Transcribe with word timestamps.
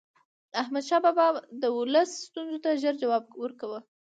احمد 0.61 0.83
شاه 0.89 1.01
بابا 1.05 1.27
به 1.33 1.39
د 1.61 1.63
ولس 1.77 2.09
ستونزو 2.27 2.57
ته 2.63 2.69
ژر 2.81 2.95
جواب 3.01 3.23
ورکاوه. 3.43 3.79